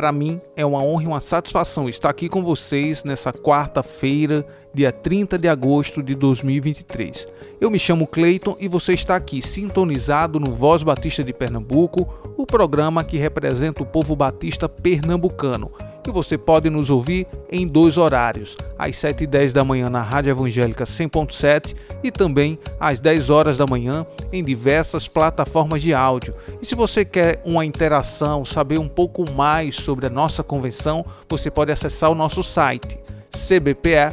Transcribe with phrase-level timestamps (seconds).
[0.00, 4.90] Para mim é uma honra e uma satisfação estar aqui com vocês nessa quarta-feira, dia
[4.90, 7.28] 30 de agosto de 2023.
[7.60, 12.46] Eu me chamo Cleiton e você está aqui sintonizado no Voz Batista de Pernambuco, o
[12.46, 15.70] programa que representa o povo batista pernambucano
[16.10, 20.02] que você pode nos ouvir em dois horários, às 7 e 10 da manhã na
[20.02, 26.34] Rádio Evangélica 100.7 e também às 10 horas da manhã em diversas plataformas de áudio.
[26.60, 31.50] E se você quer uma interação, saber um pouco mais sobre a nossa convenção, você
[31.50, 32.98] pode acessar o nosso site
[33.30, 34.10] cbpe.org.br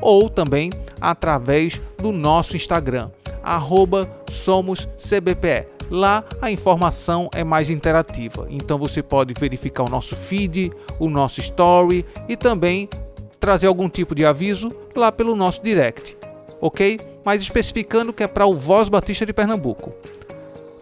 [0.00, 0.70] ou também
[1.00, 3.10] através do nosso Instagram,
[3.42, 5.71] arroba somoscbpe.
[5.92, 11.38] Lá a informação é mais interativa, então você pode verificar o nosso feed, o nosso
[11.40, 12.88] story e também
[13.38, 16.16] trazer algum tipo de aviso lá pelo nosso direct,
[16.62, 16.98] ok?
[17.22, 19.92] Mas especificando que é para o Voz Batista de Pernambuco.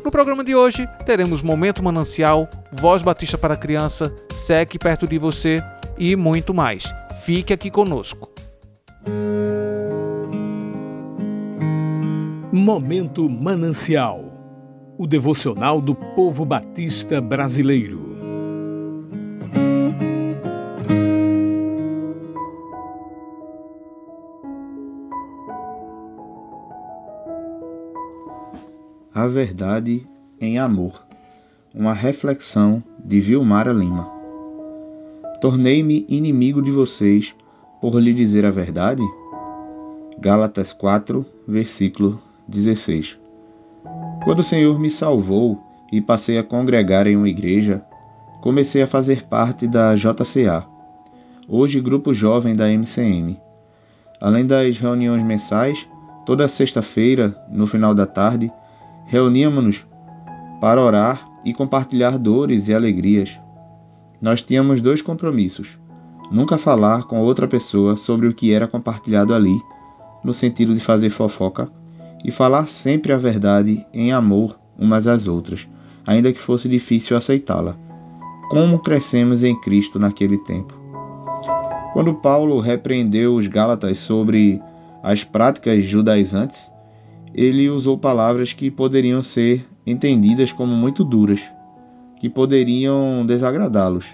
[0.05, 4.14] No programa de hoje teremos Momento Manancial, Voz Batista para Criança,
[4.47, 5.61] SEC perto de você
[5.98, 6.84] e muito mais.
[7.24, 8.30] Fique aqui conosco.
[12.52, 14.30] Momento Manancial
[15.01, 18.19] o devocional do povo batista brasileiro.
[29.15, 30.07] A Verdade
[30.39, 31.03] em Amor.
[31.75, 34.07] Uma reflexão de Vilmara Lima.
[35.41, 37.35] Tornei-me inimigo de vocês
[37.81, 39.03] por lhe dizer a verdade?
[40.19, 43.20] Gálatas 4, versículo 16.
[44.23, 45.58] Quando o Senhor me salvou
[45.91, 47.83] e passei a congregar em uma igreja,
[48.42, 50.67] comecei a fazer parte da JCA,
[51.48, 53.41] hoje grupo jovem da MCM.
[54.20, 55.89] Além das reuniões mensais,
[56.27, 58.53] toda sexta-feira, no final da tarde,
[59.07, 59.86] reuníamos-nos
[60.61, 63.41] para orar e compartilhar dores e alegrias.
[64.20, 65.79] Nós tínhamos dois compromissos:
[66.30, 69.59] nunca falar com outra pessoa sobre o que era compartilhado ali,
[70.23, 71.73] no sentido de fazer fofoca,
[72.25, 75.69] e falar sempre a verdade em amor umas às outras,
[76.07, 77.77] ainda que fosse difícil aceitá-la.
[78.51, 80.75] Como crescemos em Cristo naquele tempo.
[81.92, 84.61] Quando Paulo repreendeu os Gálatas sobre
[85.03, 86.70] as práticas judaizantes,
[87.35, 91.41] ele usou palavras que poderiam ser entendidas como muito duras,
[92.19, 94.07] que poderiam desagradá-los.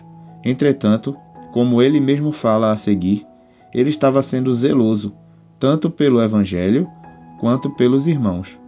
[0.44, 1.16] Entretanto,
[1.52, 3.26] como ele mesmo fala a seguir,
[3.74, 5.14] ele estava sendo zeloso
[5.58, 6.88] tanto pelo evangelho
[7.38, 8.58] quanto pelos irmãos.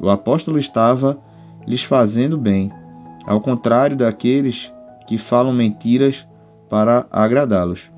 [0.00, 1.18] O apóstolo estava
[1.66, 2.72] lhes fazendo bem,
[3.26, 4.72] ao contrário daqueles
[5.06, 6.26] que falam mentiras
[6.68, 7.90] para agradá-los.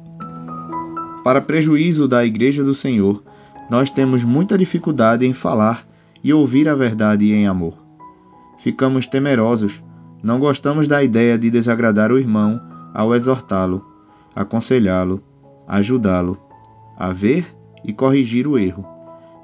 [1.23, 3.23] Para prejuízo da Igreja do Senhor,
[3.69, 5.87] nós temos muita dificuldade em falar
[6.25, 7.75] e ouvir a verdade em amor.
[8.59, 9.83] Ficamos temerosos,
[10.23, 12.61] não gostamos da ideia de desagradar o irmão
[12.93, 13.85] ao exortá-lo,
[14.35, 15.23] aconselhá-lo,
[15.67, 16.39] ajudá-lo
[17.01, 17.47] a ver
[17.83, 18.85] e corrigir o erro.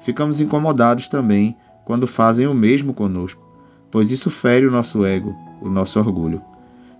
[0.07, 3.45] Ficamos incomodados também quando fazem o mesmo conosco,
[3.91, 6.41] pois isso fere o nosso ego, o nosso orgulho.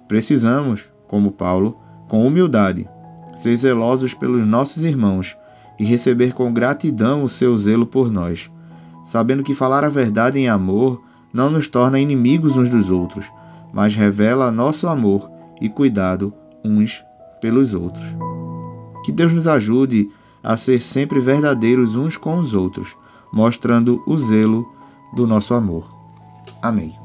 [0.09, 1.77] Precisamos, como Paulo,
[2.09, 2.85] com humildade,
[3.33, 5.37] ser zelosos pelos nossos irmãos
[5.79, 8.51] e receber com gratidão o seu zelo por nós,
[9.05, 11.01] sabendo que falar a verdade em amor
[11.31, 13.31] não nos torna inimigos uns dos outros,
[13.71, 15.31] mas revela nosso amor
[15.61, 17.01] e cuidado uns
[17.39, 18.03] pelos outros.
[19.05, 20.09] Que Deus nos ajude
[20.47, 22.95] a ser sempre verdadeiros uns com os outros,
[23.33, 24.65] mostrando o zelo
[25.13, 25.93] do nosso amor.
[26.61, 26.95] Amém.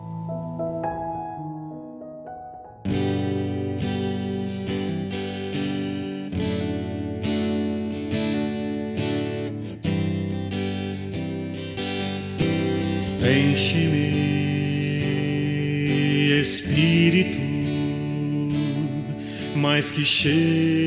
[13.24, 14.12] Enche-me,
[16.40, 17.40] Espírito,
[19.56, 20.81] mais que cheio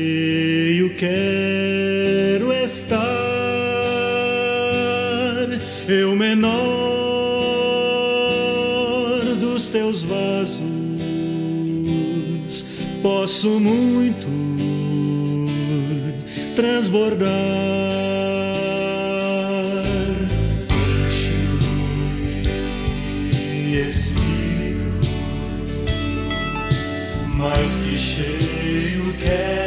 [16.56, 17.28] transbordar.
[23.88, 25.08] Espírito,
[27.36, 29.65] mais que cheio quero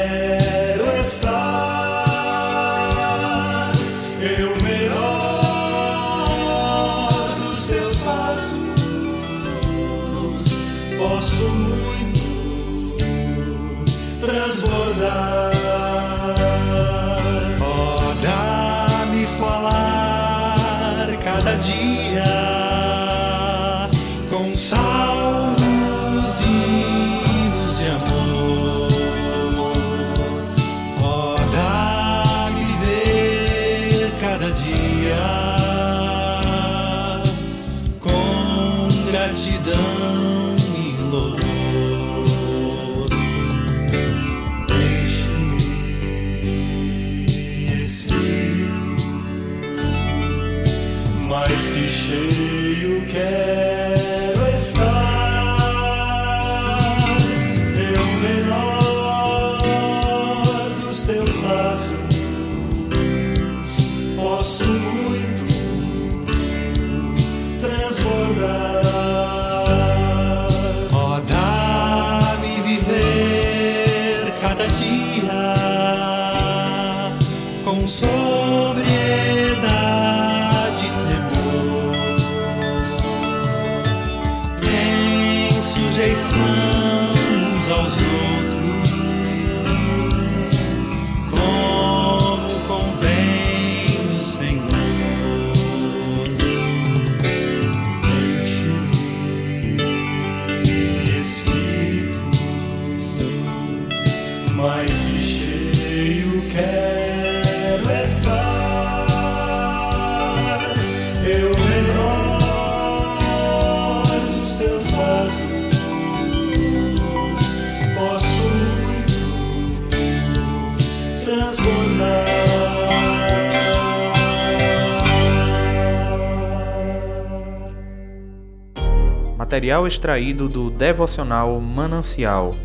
[129.59, 132.55] material extraído do devocional Manancial.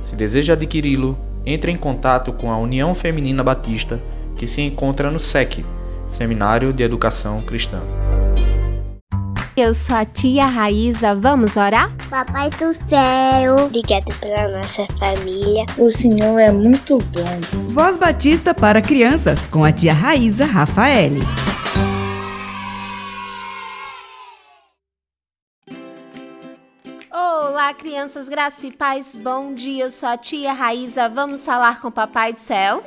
[0.00, 4.00] Se deseja adquiri-lo, entre em contato com a União Feminina Batista,
[4.36, 5.64] que se encontra no SEC,
[6.06, 7.80] Seminário de Educação Cristã.
[9.56, 11.92] Eu sou a tia Raíza, vamos orar?
[12.08, 15.66] Papai do céu, obrigado pela nossa família.
[15.76, 17.40] O Senhor é muito bom.
[17.70, 21.18] Voz Batista para crianças com a tia Raíza Rafaele.
[27.66, 29.86] Olá, crianças, graça e paz, bom dia.
[29.86, 31.08] Eu sou a tia Raíza.
[31.08, 32.80] Vamos falar com o Papai do Céu?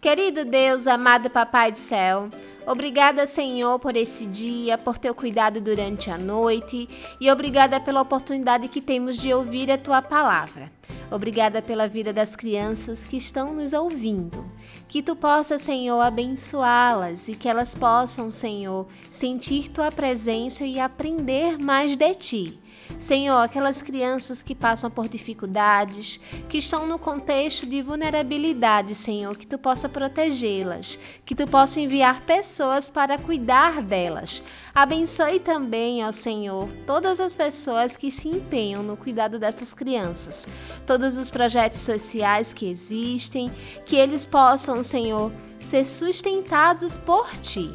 [0.00, 2.28] Querido Deus, amado Papai do Céu,
[2.64, 6.86] Obrigada, Senhor, por esse dia, por teu cuidado durante a noite
[7.18, 10.70] e obrigada pela oportunidade que temos de ouvir a tua palavra.
[11.10, 14.44] Obrigada pela vida das crianças que estão nos ouvindo.
[14.86, 21.58] Que tu possa, Senhor, abençoá-las e que elas possam, Senhor, sentir tua presença e aprender
[21.58, 22.60] mais de ti.
[22.98, 29.46] Senhor, aquelas crianças que passam por dificuldades, que estão no contexto de vulnerabilidade, Senhor, que
[29.46, 34.42] tu possa protegê-las, que tu possa enviar pessoas para cuidar delas.
[34.74, 40.46] Abençoe também, ó Senhor, todas as pessoas que se empenham no cuidado dessas crianças,
[40.86, 43.50] todos os projetos sociais que existem,
[43.84, 47.74] que eles possam, Senhor, ser sustentados por ti.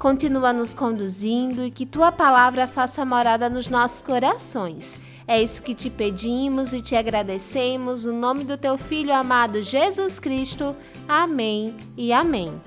[0.00, 5.02] Continua nos conduzindo e que tua palavra faça morada nos nossos corações.
[5.28, 10.18] É isso que te pedimos e te agradecemos, no nome do teu Filho amado Jesus
[10.18, 10.74] Cristo.
[11.06, 12.58] Amém e amém.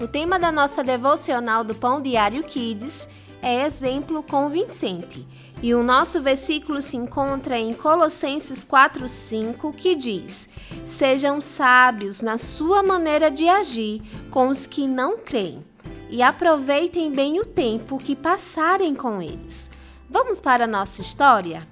[0.00, 3.10] O tema da nossa devocional do Pão Diário Kids
[3.42, 5.26] é exemplo convincente.
[5.62, 10.48] E o nosso versículo se encontra em Colossenses 4:5, que diz:
[10.86, 14.00] Sejam sábios na sua maneira de agir
[14.30, 15.67] com os que não creem
[16.08, 19.70] e aproveitem bem o tempo que passarem com eles.
[20.08, 21.66] Vamos para a nossa história?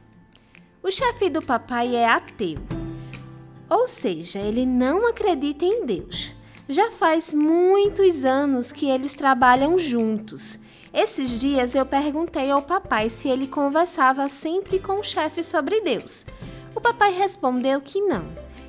[0.82, 2.58] O chefe do papai é ateu,
[3.68, 6.32] ou seja, ele não acredita em Deus.
[6.68, 10.58] Já faz muitos anos que eles trabalham juntos.
[10.92, 16.26] Esses dias eu perguntei ao papai se ele conversava sempre com o chefe sobre Deus.
[16.74, 18.24] O papai respondeu que não.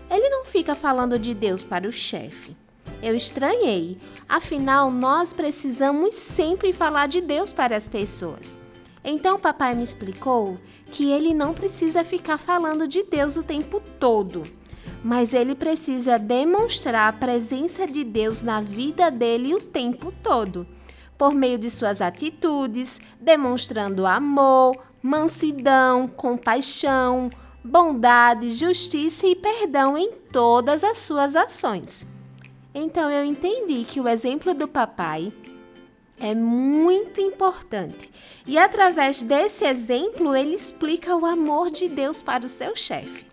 [0.09, 2.55] Ele não fica falando de Deus para o chefe.
[3.01, 8.57] Eu estranhei, afinal, nós precisamos sempre falar de Deus para as pessoas.
[9.03, 10.57] Então papai me explicou
[10.91, 14.43] que ele não precisa ficar falando de Deus o tempo todo,
[15.03, 20.67] mas ele precisa demonstrar a presença de Deus na vida dele o tempo todo,
[21.17, 27.29] por meio de suas atitudes, demonstrando amor, mansidão, compaixão,
[27.63, 32.16] bondade, justiça e perdão em todas as suas ações.
[32.79, 35.33] Então eu entendi que o exemplo do papai
[36.19, 38.11] é muito importante.
[38.45, 43.25] E através desse exemplo, ele explica o amor de Deus para o seu chefe.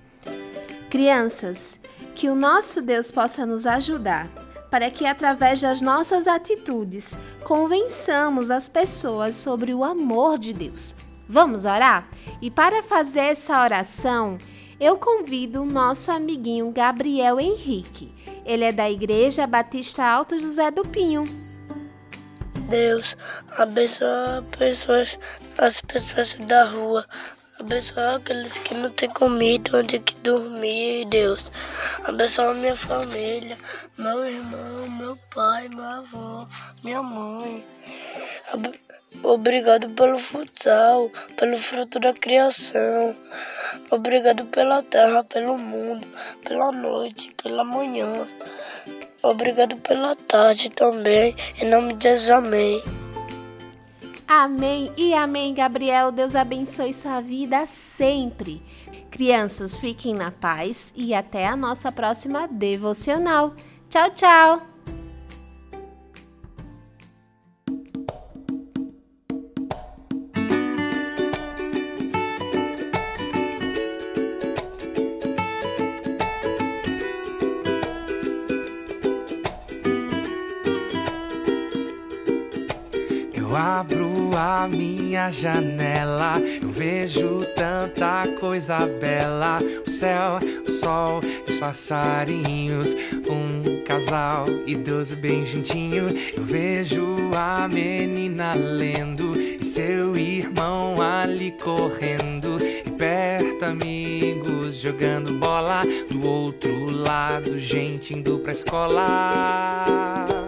[0.88, 1.78] Crianças,
[2.14, 4.28] Que o nosso Deus possa nos ajudar
[4.70, 10.94] para que, através das nossas atitudes, convençamos as pessoas sobre o amor de Deus.
[11.28, 12.08] Vamos orar?
[12.40, 14.38] E para fazer essa oração,
[14.80, 18.12] eu convido o nosso amiguinho Gabriel Henrique.
[18.44, 21.24] Ele é da Igreja Batista Alto José do Pinho.
[22.68, 23.16] Deus,
[23.56, 25.18] abençoa pessoas,
[25.58, 27.06] as pessoas da rua,
[27.64, 31.50] abençoa aqueles que não têm comida, onde que dormir, Deus.
[32.04, 33.56] Abençoa minha família,
[33.96, 36.46] meu irmão, meu pai, meu avô,
[36.82, 37.64] minha mãe.
[39.22, 43.16] Obrigado pelo futsal, pelo fruto da criação.
[43.90, 46.06] Obrigado pela terra, pelo mundo,
[46.46, 48.26] pela noite, pela manhã.
[49.22, 51.34] Obrigado pela tarde também.
[51.62, 53.03] Em nome de Jesus, amém.
[54.42, 56.10] Amém e amém, Gabriel.
[56.10, 58.60] Deus abençoe sua vida sempre.
[59.08, 63.54] Crianças, fiquem na paz e até a nossa próxima devocional.
[63.88, 64.73] Tchau, tchau!
[84.36, 89.58] A minha janela, eu vejo tanta coisa bela.
[89.86, 92.94] O céu, o sol, os passarinhos,
[93.28, 96.06] um casal idoso bem juntinho.
[96.36, 102.58] Eu vejo a menina lendo e seu irmão ali correndo.
[102.60, 110.43] E perto amigos jogando bola, do outro lado gente indo pra escola.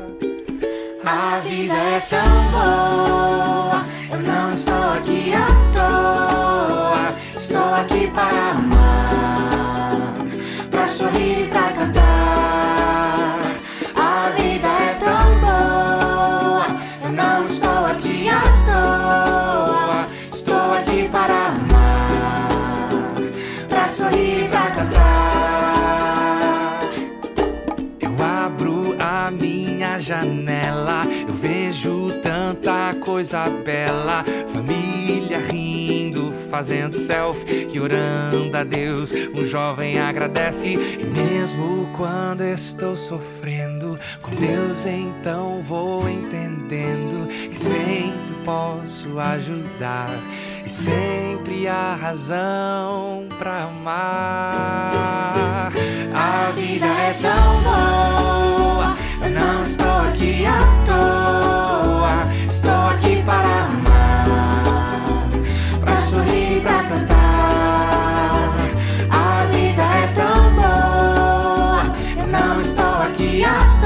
[1.09, 7.15] A vida é tão boa, eu não estou aqui à toa.
[7.37, 10.17] Estou aqui para amar,
[10.69, 13.39] para sorrir e para cantar.
[13.95, 16.67] A vida é tão boa,
[17.05, 20.09] eu não estou aqui à toa.
[20.29, 22.89] Estou aqui para amar,
[23.69, 24.97] para sorrir e para cantar.
[28.01, 30.96] Eu abro a minha janela,
[32.67, 39.13] tanta coisa bela, família rindo, fazendo selfie e orando a Deus.
[39.13, 48.35] Um jovem agradece, e mesmo quando estou sofrendo, com Deus então vou entendendo que sempre
[48.45, 50.11] posso ajudar
[50.65, 54.93] e sempre há razão pra amar.
[56.13, 61.46] A vida é tão boa, eu não estou aqui à toa,
[63.27, 65.29] para amar,
[65.81, 68.55] pra sorrir pra cantar.
[69.11, 71.83] A vida é tão boa,
[72.19, 73.86] eu não estou aqui à toa,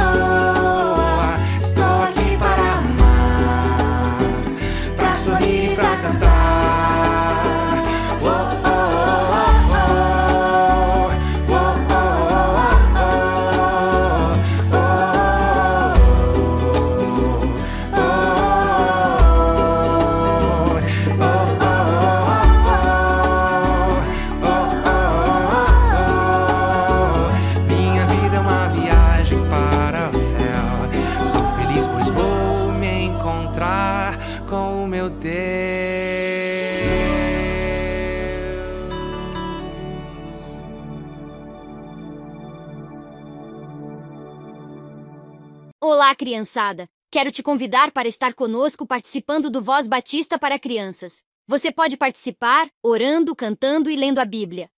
[46.20, 46.86] criançada!
[47.10, 51.22] Quero te convidar para estar conosco participando do Voz Batista para Crianças.
[51.48, 54.68] Você pode participar orando, cantando e lendo a Bíblia.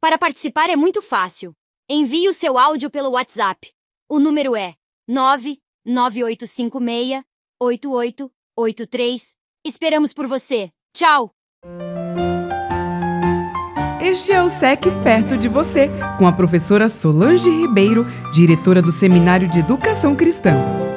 [0.00, 1.52] Para participar é muito fácil.
[1.90, 3.72] Envie o seu áudio pelo WhatsApp.
[4.08, 4.76] O número é
[5.08, 7.24] 99856
[7.60, 9.34] 8883.
[9.64, 10.70] Esperamos por você.
[10.94, 11.32] Tchau!
[14.00, 19.48] Este é o SEC Perto de Você, com a professora Solange Ribeiro, diretora do Seminário
[19.48, 20.91] de Educação Cristã.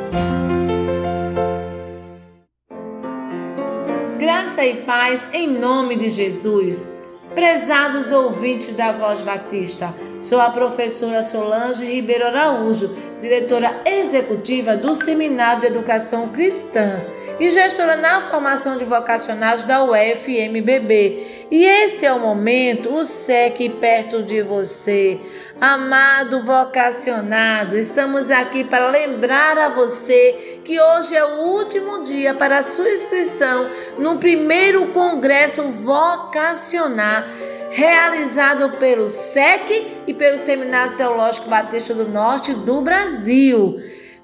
[4.56, 6.98] Graça e paz em nome de Jesus.
[7.34, 15.60] Prezados ouvintes da Voz Batista, sou a professora Solange Ribeiro Araújo, diretora executiva do Seminário
[15.60, 17.04] de Educação Cristã
[17.38, 21.48] e gestora na formação de vocacionados da UFMBB.
[21.52, 25.20] E este é o momento, o SEC perto de você.
[25.60, 32.58] Amado vocacionado, estamos aqui para lembrar a você que hoje é o último dia para
[32.58, 37.30] a sua inscrição no primeiro Congresso Vocacionar
[37.72, 43.78] realizado pelo SEC e pelo Seminário Teológico Batista do Norte do Brasil.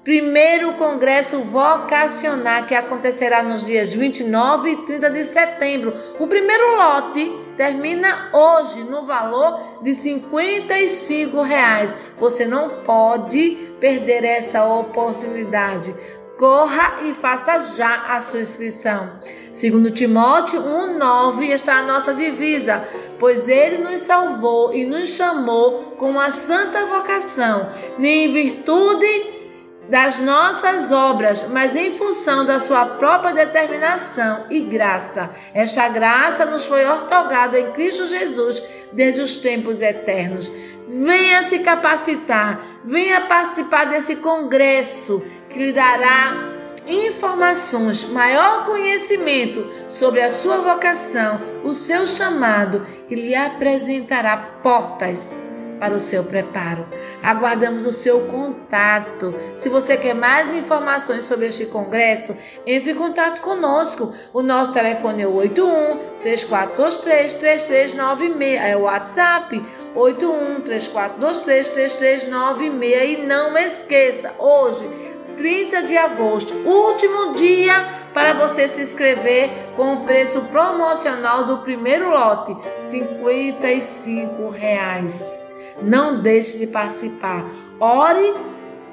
[0.04, 5.94] Primeiro Congresso Vocacional que acontecerá nos dias 29 e 30 de setembro.
[6.18, 11.96] O primeiro lote termina hoje no valor de 55 reais.
[12.18, 15.94] Você não pode perder essa oportunidade.
[16.38, 19.12] Corra e faça já a sua inscrição.
[19.52, 22.82] Segundo Timóteo 1:9 está a nossa divisa,
[23.18, 27.68] pois ele nos salvou e nos chamou com a santa vocação,
[27.98, 29.41] nem em virtude
[29.88, 35.30] das nossas obras, mas em função da sua própria determinação e graça.
[35.52, 38.62] Esta graça nos foi otorgada em Cristo Jesus
[38.92, 40.52] desde os tempos eternos.
[40.88, 46.48] Venha se capacitar, venha participar desse congresso que lhe dará
[46.86, 55.36] informações, maior conhecimento sobre a sua vocação, o seu chamado e lhe apresentará portas
[55.82, 56.86] para o seu preparo.
[57.20, 59.34] Aguardamos o seu contato.
[59.56, 64.14] Se você quer mais informações sobre este congresso, entre em contato conosco.
[64.32, 69.60] O nosso telefone é 81 3423 3396, é o WhatsApp
[69.96, 74.88] 81 3423 3396 e não esqueça, hoje
[75.36, 82.08] 30 de agosto, último dia para você se inscrever com o preço promocional do primeiro
[82.10, 85.50] lote, 55 reais.
[85.80, 87.48] Não deixe de participar.
[87.80, 88.34] Ore,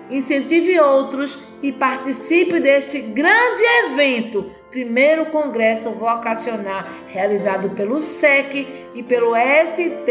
[0.10, 9.34] incentive outros e participe deste grande evento, primeiro congresso vocacional realizado pelo SEC e pelo
[9.66, 10.10] STBNB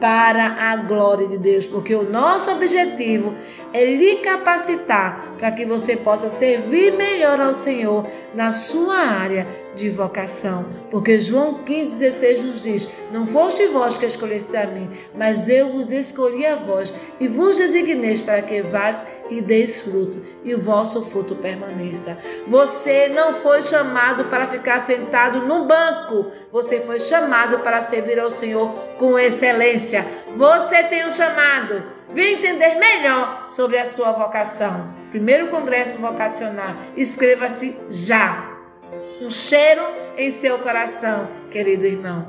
[0.00, 3.34] para a glória de Deus, porque o nosso objetivo
[3.72, 9.90] é lhe capacitar para que você possa servir melhor ao Senhor na sua área de
[9.90, 10.66] vocação.
[10.90, 15.90] Porque João 15,16 nos diz: Não foste vós que escolheste a mim, mas eu vos
[15.90, 21.02] escolhi a vós e vos designei para que vás e deis fruto, e o vosso
[21.02, 22.18] fruto permaneça.
[22.46, 28.30] Você não foi chamado para ficar sentado no banco, você foi chamado para servir ao
[28.30, 29.83] Senhor com excelência.
[30.36, 31.82] Você tem um chamado.
[32.10, 34.94] Venha entender melhor sobre a sua vocação.
[35.10, 36.74] Primeiro Congresso Vocacional.
[36.96, 38.50] Inscreva-se já.
[39.20, 39.82] Um cheiro
[40.16, 42.26] em seu coração, querido irmão.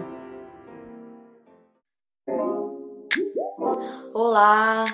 [4.13, 4.85] Olá!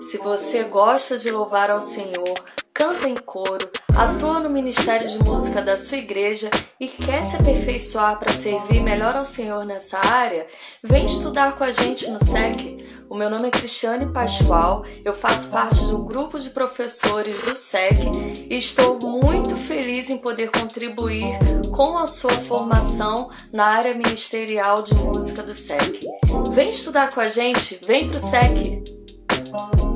[0.00, 2.34] Se você gosta de louvar ao Senhor,
[2.80, 8.18] canta em coro, atua no ministério de música da sua igreja e quer se aperfeiçoar
[8.18, 10.46] para servir melhor ao Senhor nessa área,
[10.82, 12.82] vem estudar com a gente no SEC.
[13.10, 17.98] O meu nome é Cristiane Pascoal, eu faço parte do grupo de professores do SEC
[18.48, 21.38] e estou muito feliz em poder contribuir
[21.76, 26.00] com a sua formação na área ministerial de música do SEC.
[26.52, 29.89] Vem estudar com a gente, vem pro SEC!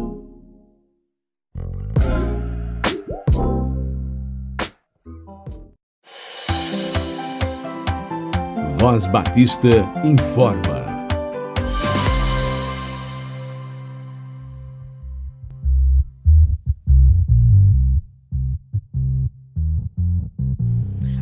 [8.84, 9.70] Voz Batista
[10.04, 10.84] informa.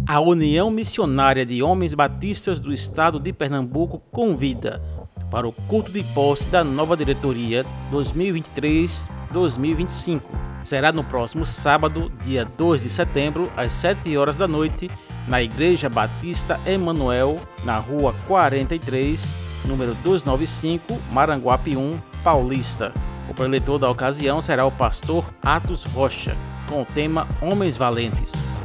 [0.05, 4.83] A União Missionária de Homens Batistas do Estado de Pernambuco convida
[5.31, 10.52] para o culto de posse da nova diretoria 2023-2025.
[10.65, 14.91] Será no próximo sábado, dia 2 de setembro, às 7 horas da noite,
[15.27, 19.33] na Igreja Batista Emanuel, na Rua 43,
[19.65, 22.93] número 295, Maranguape 1, Paulista.
[23.29, 26.37] O preletor da ocasião será o pastor Atos Rocha,
[26.69, 28.62] com o tema Homens Valentes.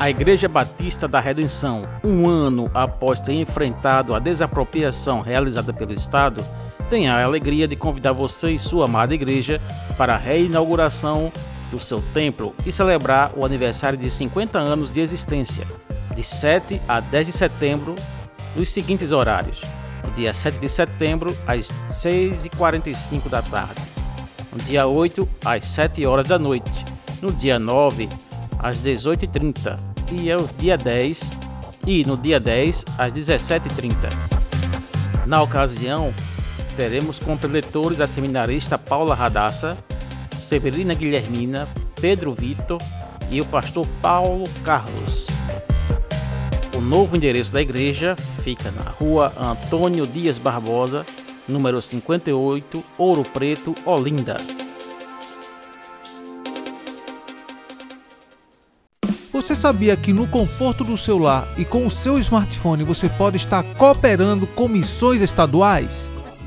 [0.00, 6.42] A Igreja Batista da Redenção, um ano após ter enfrentado a desapropriação realizada pelo Estado,
[6.88, 9.60] tem a alegria de convidar você e sua amada igreja
[9.98, 11.30] para a reinauguração
[11.70, 15.66] do seu templo e celebrar o aniversário de 50 anos de existência,
[16.16, 17.94] de 7 a 10 de setembro,
[18.56, 19.60] nos seguintes horários:
[20.02, 23.82] no dia 7 de setembro, às 6h45 da tarde,
[24.50, 26.86] no dia 8, às 7 horas da noite,
[27.20, 28.08] no dia 9,
[28.58, 31.20] às 18h30 e ao dia 10
[31.86, 33.94] e no dia 10 às 17h30.
[35.26, 36.12] Na ocasião,
[36.76, 39.76] teremos como preletores a seminarista Paula Radassa,
[40.40, 41.68] Severina Guilhermina,
[42.00, 42.80] Pedro Vitor
[43.30, 45.26] e o pastor Paulo Carlos.
[46.76, 51.04] O novo endereço da igreja fica na rua Antônio Dias Barbosa,
[51.46, 54.36] número 58, Ouro Preto, Olinda.
[59.50, 63.64] Você sabia que no conforto do celular e com o seu smartphone você pode estar
[63.76, 65.90] cooperando com missões estaduais?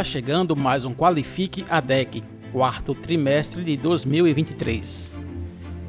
[0.00, 5.14] Está chegando mais um Qualifique ADEC, quarto trimestre de 2023.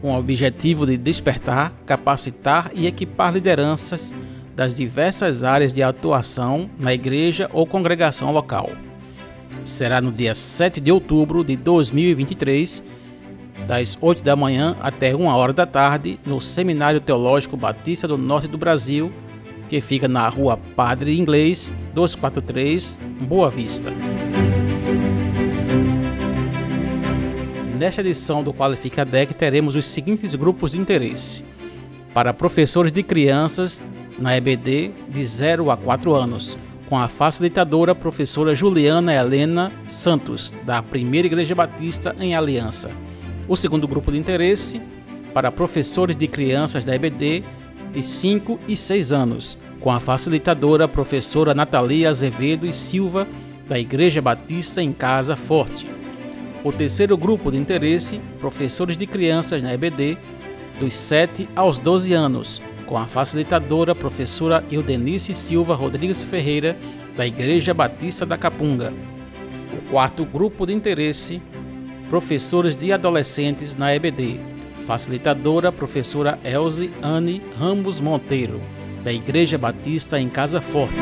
[0.01, 4.13] Com o objetivo de despertar, capacitar e equipar lideranças
[4.53, 8.69] das diversas áreas de atuação na igreja ou congregação local.
[9.63, 12.83] Será no dia 7 de outubro de 2023,
[13.65, 18.49] das 8 da manhã até 1 hora da tarde, no Seminário Teológico Batista do Norte
[18.49, 19.09] do Brasil,
[19.71, 23.89] que fica na rua Padre Inglês, 243, Boa Vista.
[27.79, 31.45] Nesta edição do Qualifica Deck teremos os seguintes grupos de interesse.
[32.13, 33.81] Para professores de crianças
[34.19, 36.57] na EBD de 0 a 4 anos,
[36.89, 42.91] com a facilitadora professora Juliana Helena Santos, da Primeira Igreja Batista em Aliança.
[43.47, 44.81] O segundo grupo de interesse
[45.33, 47.45] para professores de crianças da EBD
[47.91, 53.27] de 5 e 6 anos, com a facilitadora professora Natalia Azevedo e Silva,
[53.67, 55.87] da Igreja Batista em Casa Forte.
[56.63, 60.17] O terceiro grupo de interesse, professores de crianças na EBD,
[60.79, 66.77] dos 7 aos 12 anos, com a facilitadora professora Eudenice Silva Rodrigues Ferreira,
[67.15, 68.93] da Igreja Batista da Capunga.
[69.73, 71.41] O quarto grupo de interesse,
[72.09, 74.39] professores de adolescentes na EBD,
[74.81, 78.61] facilitadora professora Elze Anne Ramos Monteiro,
[79.03, 80.95] da Igreja Batista em Casa Forte.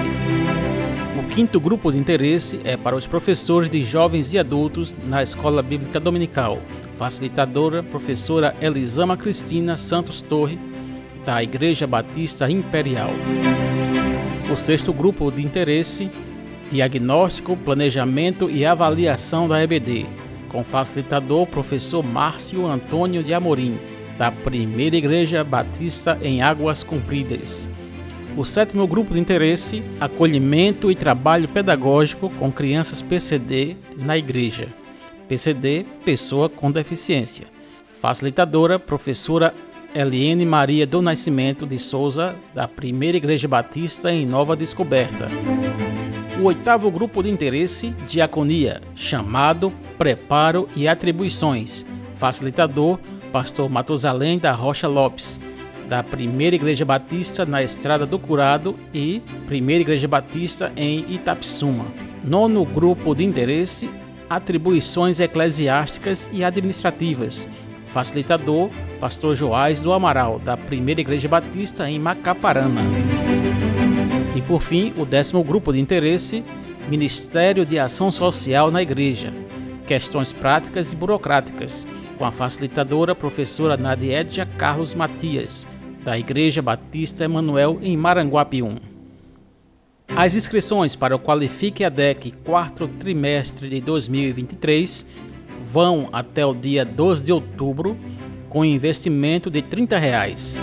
[1.18, 5.62] O quinto grupo de interesse é para os professores de jovens e adultos na Escola
[5.62, 6.60] Bíblica Dominical,
[6.98, 10.60] facilitadora professora Elisama Cristina Santos Torre,
[11.26, 13.12] da Igreja Batista Imperial.
[14.52, 16.10] O sexto grupo de interesse,
[16.72, 20.06] diagnóstico, planejamento e avaliação da EBD,
[20.50, 23.78] com facilitador professor Márcio Antônio de Amorim,
[24.18, 27.70] da Primeira Igreja Batista em Águas Compridas.
[28.36, 34.68] O sétimo grupo de interesse, acolhimento e trabalho pedagógico com crianças PCD na igreja.
[35.28, 37.48] PCD, pessoa com deficiência.
[38.02, 39.54] Facilitadora, professora
[39.94, 45.28] Eliane Maria do Nascimento de Souza, da Primeira Igreja Batista em Nova Descoberta.
[46.40, 51.86] O oitavo grupo de interesse, diaconia, chamado, preparo e atribuições.
[52.16, 52.98] Facilitador,
[53.30, 55.38] pastor Matusalém da Rocha Lopes,
[55.90, 61.86] da Primeira Igreja Batista na Estrada do Curado e Primeira Igreja Batista em Itapsuma.
[62.24, 63.90] Nono grupo de interesse,
[64.30, 67.46] atribuições eclesiásticas e administrativas.
[67.88, 72.82] Facilitador, Pastor Joás do Amaral, da Primeira Igreja Batista em Macaparana.
[74.40, 76.46] E por fim, o décimo grupo de interesse,
[76.88, 79.34] Ministério de Ação Social na Igreja.
[79.86, 81.86] Questões práticas e burocráticas,
[82.18, 85.68] com a facilitadora professora Nadiedja Carlos Matias,
[86.06, 88.78] da Igreja Batista Emanuel em Maranguapium.
[90.16, 95.06] As inscrições para o Qualifique ADEC quarto trimestre de 2023
[95.70, 97.98] vão até o dia 12 de outubro
[98.48, 100.62] com investimento de 30 reais.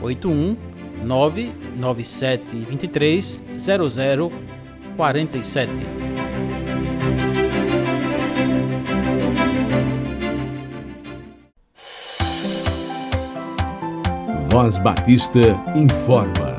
[0.00, 0.56] 81
[1.04, 6.37] 99723 0047
[14.60, 15.38] Voz Batista
[15.76, 16.56] informa.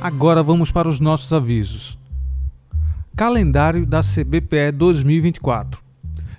[0.00, 1.98] Agora vamos para os nossos avisos.
[3.16, 5.82] Calendário da CBPE 2024.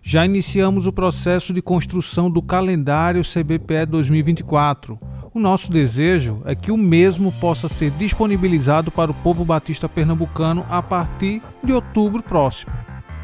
[0.01, 4.97] Já iniciamos o processo de construção do calendário CBPE 2024.
[5.33, 10.65] O nosso desejo é que o mesmo possa ser disponibilizado para o povo batista pernambucano
[10.69, 12.71] a partir de outubro próximo.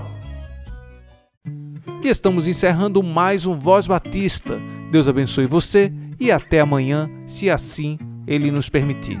[2.02, 4.58] E estamos encerrando mais um Voz Batista.
[4.90, 9.20] Deus abençoe você e até amanhã, se assim Ele nos permitir.